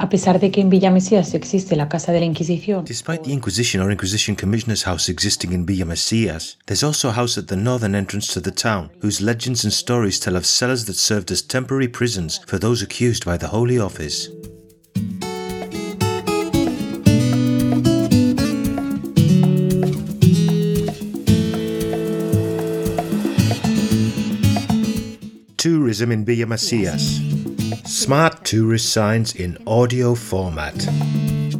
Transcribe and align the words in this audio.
A 0.00 0.08
pesar 0.08 0.38
de 0.38 0.52
que 0.52 0.60
en 0.60 0.70
Villa 0.70 0.92
Mesías 0.92 1.34
existe 1.34 1.74
la 1.74 1.88
Casa 1.88 2.12
de 2.12 2.20
la 2.20 2.24
Inquisición, 2.24 2.84
Despite 2.84 3.24
the 3.24 3.32
Inquisition 3.32 3.82
or 3.82 3.90
Inquisition 3.90 4.36
Commissioner's 4.36 4.84
House 4.84 5.08
existing 5.08 5.52
in 5.52 5.66
Villa 5.66 5.84
Mesias, 5.84 6.56
there's 6.66 6.84
also 6.84 7.08
a 7.08 7.12
house 7.12 7.36
at 7.36 7.48
the 7.48 7.56
northern 7.56 7.96
entrance 7.96 8.32
to 8.32 8.40
the 8.40 8.52
town, 8.52 8.90
whose 9.00 9.20
legends 9.20 9.64
and 9.64 9.72
stories 9.72 10.20
tell 10.20 10.36
of 10.36 10.46
cellars 10.46 10.84
that 10.84 10.94
served 10.94 11.32
as 11.32 11.42
temporary 11.42 11.88
prisons 11.88 12.38
for 12.46 12.60
those 12.60 12.80
accused 12.80 13.24
by 13.24 13.36
the 13.36 13.48
Holy 13.48 13.76
Office. 13.76 14.28
Tourism 25.56 26.12
in 26.12 26.24
Villa 26.24 26.46
Mesias. 26.46 27.27
Smart 27.88 28.44
tourist 28.44 28.92
signs 28.92 29.34
in 29.34 29.56
audio 29.66 30.14
format. 30.14 30.86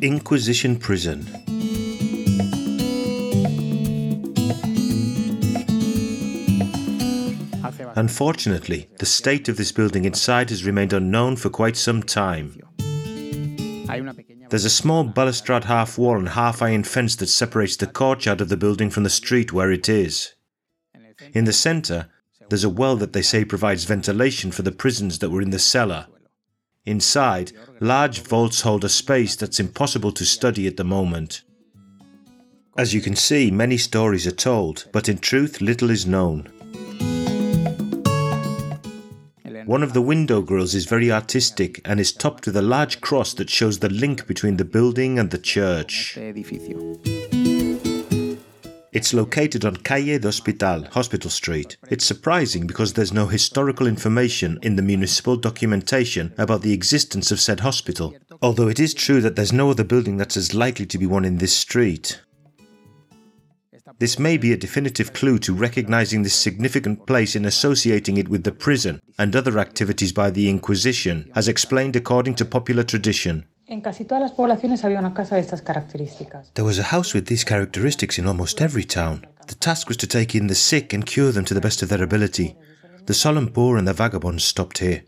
Inquisition 0.00 0.78
Prison. 0.78 1.20
Unfortunately, 7.94 8.88
the 8.98 9.04
state 9.04 9.50
of 9.50 9.58
this 9.58 9.70
building 9.70 10.06
inside 10.06 10.48
has 10.48 10.64
remained 10.64 10.94
unknown 10.94 11.36
for 11.36 11.50
quite 11.50 11.76
some 11.76 12.02
time. 12.02 12.58
There's 14.48 14.64
a 14.64 14.70
small 14.70 15.04
balustrade 15.04 15.64
half 15.64 15.98
wall 15.98 16.16
and 16.16 16.30
half 16.30 16.62
iron 16.62 16.84
fence 16.84 17.14
that 17.16 17.26
separates 17.26 17.76
the 17.76 17.86
courtyard 17.86 18.40
of 18.40 18.48
the 18.48 18.56
building 18.56 18.88
from 18.88 19.02
the 19.02 19.10
street 19.10 19.52
where 19.52 19.70
it 19.70 19.90
is. 19.90 20.32
In 21.34 21.44
the 21.44 21.52
centre, 21.52 22.08
there's 22.48 22.64
a 22.64 22.70
well 22.70 22.96
that 22.96 23.12
they 23.12 23.22
say 23.22 23.44
provides 23.44 23.84
ventilation 23.84 24.52
for 24.52 24.62
the 24.62 24.72
prisons 24.72 25.18
that 25.18 25.30
were 25.30 25.42
in 25.42 25.50
the 25.50 25.58
cellar. 25.58 26.06
Inside, 26.86 27.52
large 27.80 28.20
vaults 28.20 28.60
hold 28.60 28.84
a 28.84 28.90
space 28.90 29.36
that's 29.36 29.58
impossible 29.58 30.12
to 30.12 30.24
study 30.26 30.66
at 30.66 30.76
the 30.76 30.84
moment. 30.84 31.42
As 32.76 32.92
you 32.92 33.00
can 33.00 33.16
see, 33.16 33.50
many 33.50 33.78
stories 33.78 34.26
are 34.26 34.32
told, 34.32 34.86
but 34.92 35.08
in 35.08 35.16
truth, 35.16 35.62
little 35.62 35.88
is 35.88 36.04
known. 36.04 36.50
One 39.64 39.82
of 39.82 39.94
the 39.94 40.02
window 40.02 40.42
grills 40.42 40.74
is 40.74 40.84
very 40.84 41.10
artistic 41.10 41.80
and 41.86 41.98
is 41.98 42.12
topped 42.12 42.44
with 42.44 42.56
a 42.56 42.60
large 42.60 43.00
cross 43.00 43.32
that 43.34 43.48
shows 43.48 43.78
the 43.78 43.88
link 43.88 44.26
between 44.26 44.58
the 44.58 44.64
building 44.66 45.18
and 45.18 45.30
the 45.30 45.38
church. 45.38 46.18
It's 48.94 49.12
located 49.12 49.64
on 49.64 49.78
Calle 49.78 50.20
de 50.20 50.28
Hospital, 50.28 50.84
Hospital 50.92 51.28
Street. 51.28 51.76
It's 51.90 52.04
surprising 52.06 52.68
because 52.68 52.92
there's 52.92 53.12
no 53.12 53.26
historical 53.26 53.88
information 53.88 54.56
in 54.62 54.76
the 54.76 54.82
municipal 54.82 55.36
documentation 55.36 56.32
about 56.38 56.62
the 56.62 56.72
existence 56.72 57.32
of 57.32 57.40
said 57.40 57.58
hospital, 57.58 58.14
although 58.40 58.68
it 58.68 58.78
is 58.78 58.94
true 58.94 59.20
that 59.20 59.34
there's 59.34 59.52
no 59.52 59.68
other 59.68 59.82
building 59.82 60.16
that's 60.16 60.36
as 60.36 60.54
likely 60.54 60.86
to 60.86 60.96
be 60.96 61.06
one 61.06 61.24
in 61.24 61.38
this 61.38 61.56
street. 61.56 62.20
This 63.98 64.16
may 64.16 64.36
be 64.36 64.52
a 64.52 64.56
definitive 64.56 65.12
clue 65.12 65.40
to 65.40 65.52
recognizing 65.52 66.22
this 66.22 66.36
significant 66.36 67.04
place 67.04 67.34
in 67.34 67.44
associating 67.44 68.16
it 68.16 68.28
with 68.28 68.44
the 68.44 68.52
prison 68.52 69.00
and 69.18 69.34
other 69.34 69.58
activities 69.58 70.12
by 70.12 70.30
the 70.30 70.48
Inquisition, 70.48 71.32
as 71.34 71.48
explained 71.48 71.96
according 71.96 72.36
to 72.36 72.44
popular 72.44 72.84
tradition. 72.84 73.44
There 76.54 76.64
was 76.64 76.78
a 76.78 76.82
house 76.84 77.14
with 77.14 77.26
these 77.26 77.44
characteristics 77.44 78.18
in 78.18 78.26
almost 78.26 78.60
every 78.60 78.84
town. 78.84 79.26
The 79.46 79.54
task 79.54 79.88
was 79.88 79.96
to 79.98 80.06
take 80.06 80.34
in 80.34 80.46
the 80.46 80.54
sick 80.54 80.92
and 80.92 81.04
cure 81.04 81.32
them 81.32 81.44
to 81.46 81.54
the 81.54 81.60
best 81.60 81.82
of 81.82 81.88
their 81.88 82.02
ability. 82.02 82.56
The 83.06 83.14
solemn 83.14 83.48
poor 83.48 83.76
and 83.76 83.86
the 83.86 83.92
vagabonds 83.92 84.44
stopped 84.44 84.78
here. 84.78 85.02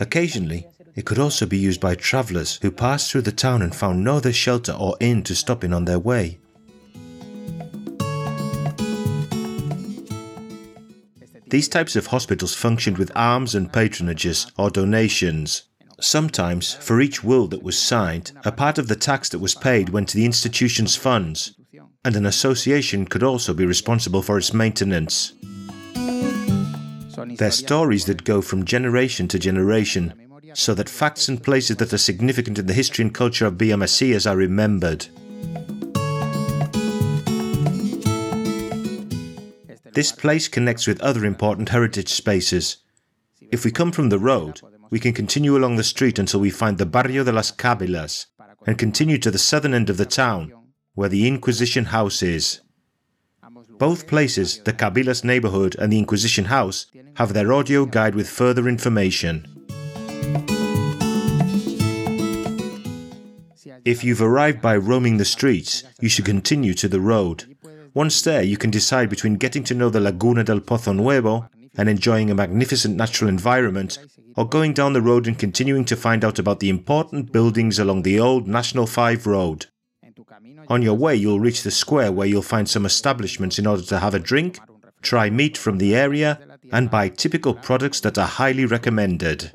Occasionally, 0.00 0.66
it 0.94 1.06
could 1.06 1.18
also 1.18 1.46
be 1.46 1.58
used 1.58 1.80
by 1.80 1.94
travellers 1.94 2.58
who 2.60 2.70
passed 2.70 3.10
through 3.10 3.22
the 3.22 3.32
town 3.32 3.62
and 3.62 3.74
found 3.74 4.02
no 4.02 4.16
other 4.16 4.32
shelter 4.32 4.72
or 4.72 4.96
inn 5.00 5.22
to 5.22 5.34
stop 5.34 5.62
in 5.62 5.72
on 5.72 5.84
their 5.84 5.98
way. 5.98 6.38
These 11.46 11.68
types 11.68 11.96
of 11.96 12.08
hospitals 12.08 12.54
functioned 12.54 12.98
with 12.98 13.16
alms 13.16 13.54
and 13.54 13.72
patronages 13.72 14.50
or 14.58 14.70
donations. 14.70 15.67
Sometimes, 16.00 16.74
for 16.74 17.00
each 17.00 17.24
will 17.24 17.48
that 17.48 17.62
was 17.62 17.76
signed, 17.76 18.32
a 18.44 18.52
part 18.52 18.78
of 18.78 18.86
the 18.86 18.94
tax 18.94 19.28
that 19.30 19.40
was 19.40 19.56
paid 19.56 19.88
went 19.88 20.08
to 20.10 20.16
the 20.16 20.24
institution's 20.24 20.94
funds, 20.94 21.54
and 22.04 22.14
an 22.14 22.24
association 22.24 23.04
could 23.04 23.24
also 23.24 23.52
be 23.52 23.66
responsible 23.66 24.22
for 24.22 24.38
its 24.38 24.54
maintenance. 24.54 25.32
They're 27.36 27.50
stories 27.50 28.04
that 28.04 28.22
go 28.22 28.40
from 28.40 28.64
generation 28.64 29.26
to 29.28 29.40
generation, 29.40 30.14
so 30.54 30.72
that 30.74 30.88
facts 30.88 31.28
and 31.28 31.42
places 31.42 31.76
that 31.78 31.92
are 31.92 31.98
significant 31.98 32.60
in 32.60 32.66
the 32.66 32.74
history 32.74 33.04
and 33.04 33.12
culture 33.12 33.46
of 33.46 33.54
Mesias 33.54 34.30
are 34.30 34.36
remembered. 34.36 35.08
This 39.92 40.12
place 40.12 40.46
connects 40.46 40.86
with 40.86 41.00
other 41.00 41.24
important 41.24 41.70
heritage 41.70 42.08
spaces. 42.08 42.76
If 43.50 43.64
we 43.64 43.72
come 43.72 43.90
from 43.90 44.10
the 44.10 44.18
road, 44.20 44.60
we 44.90 44.98
can 44.98 45.12
continue 45.12 45.56
along 45.56 45.76
the 45.76 45.84
street 45.84 46.18
until 46.18 46.40
we 46.40 46.50
find 46.50 46.78
the 46.78 46.86
Barrio 46.86 47.24
de 47.24 47.32
las 47.32 47.50
Cabilas 47.50 48.26
and 48.66 48.78
continue 48.78 49.18
to 49.18 49.30
the 49.30 49.38
southern 49.38 49.74
end 49.74 49.90
of 49.90 49.96
the 49.96 50.06
town, 50.06 50.52
where 50.94 51.08
the 51.08 51.26
Inquisition 51.26 51.86
House 51.86 52.22
is. 52.22 52.60
Both 53.78 54.06
places, 54.06 54.60
the 54.64 54.72
Cabilas 54.72 55.22
neighborhood 55.22 55.76
and 55.78 55.92
the 55.92 55.98
Inquisition 55.98 56.46
House, 56.46 56.86
have 57.14 57.32
their 57.32 57.52
audio 57.52 57.86
guide 57.86 58.14
with 58.14 58.28
further 58.28 58.68
information. 58.68 59.46
If 63.84 64.04
you've 64.04 64.22
arrived 64.22 64.60
by 64.60 64.76
roaming 64.76 65.16
the 65.16 65.24
streets, 65.24 65.84
you 66.00 66.08
should 66.08 66.24
continue 66.24 66.74
to 66.74 66.88
the 66.88 67.00
road. 67.00 67.56
Once 67.94 68.20
there, 68.22 68.42
you 68.42 68.56
can 68.56 68.70
decide 68.70 69.08
between 69.08 69.36
getting 69.36 69.64
to 69.64 69.74
know 69.74 69.88
the 69.88 70.00
Laguna 70.00 70.44
del 70.44 70.60
Pozo 70.60 70.92
Nuevo 70.94 71.48
and 71.78 71.88
enjoying 71.88 72.30
a 72.30 72.34
magnificent 72.34 72.96
natural 72.96 73.30
environment, 73.30 73.98
or 74.36 74.46
going 74.46 74.74
down 74.74 74.92
the 74.92 75.00
road 75.00 75.26
and 75.26 75.38
continuing 75.38 75.84
to 75.86 75.96
find 75.96 76.24
out 76.24 76.38
about 76.38 76.60
the 76.60 76.68
important 76.68 77.32
buildings 77.32 77.78
along 77.78 78.02
the 78.02 78.20
old 78.20 78.46
National 78.46 78.86
5 78.86 79.26
road. 79.26 79.66
On 80.68 80.82
your 80.82 80.94
way, 80.94 81.16
you'll 81.16 81.40
reach 81.40 81.62
the 81.62 81.70
square 81.70 82.12
where 82.12 82.26
you'll 82.26 82.42
find 82.42 82.68
some 82.68 82.84
establishments 82.84 83.58
in 83.58 83.66
order 83.66 83.82
to 83.82 83.98
have 84.00 84.14
a 84.14 84.18
drink, 84.18 84.58
try 85.00 85.30
meat 85.30 85.56
from 85.56 85.78
the 85.78 85.96
area, 85.96 86.38
and 86.72 86.90
buy 86.90 87.08
typical 87.08 87.54
products 87.54 88.00
that 88.00 88.18
are 88.18 88.26
highly 88.26 88.66
recommended. 88.66 89.52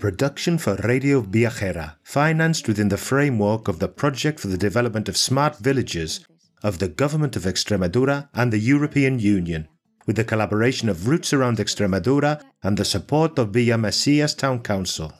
Production 0.00 0.56
for 0.56 0.76
Radio 0.76 1.20
Viajera, 1.20 1.96
financed 2.02 2.66
within 2.66 2.88
the 2.88 2.96
framework 2.96 3.68
of 3.68 3.78
the 3.78 3.86
Project 3.86 4.40
for 4.40 4.48
the 4.48 4.56
Development 4.56 5.08
of 5.10 5.16
Smart 5.16 5.58
Villages 5.58 6.24
of 6.62 6.78
the 6.78 6.88
Government 6.88 7.36
of 7.36 7.44
Extremadura 7.44 8.28
and 8.34 8.50
the 8.50 8.58
European 8.58 9.18
Union, 9.18 9.68
with 10.06 10.16
the 10.16 10.24
collaboration 10.24 10.88
of 10.88 11.06
Roots 11.06 11.34
Around 11.34 11.58
Extremadura 11.58 12.42
and 12.62 12.78
the 12.78 12.84
support 12.84 13.38
of 13.38 13.50
Villa 13.50 13.76
Mesias 13.76 14.34
Town 14.36 14.60
Council. 14.60 15.12